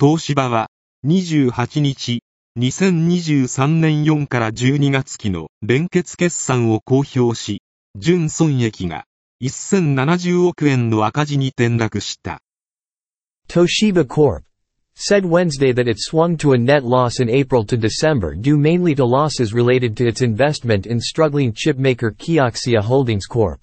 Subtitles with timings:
[0.00, 0.68] 東芝は
[1.04, 2.22] 28日、
[2.56, 7.62] 2023年4から12月期の連結決算を公表し、
[7.96, 9.06] 純損益が
[9.42, 12.40] 1070億円の赤字に転落した。
[13.48, 14.44] Toshiba Corp.
[14.94, 18.94] said Wednesday that it swung to a net loss in April to December due mainly
[18.94, 23.60] to losses related to its investment in struggling chipmaker Kioxia Holdings Corp.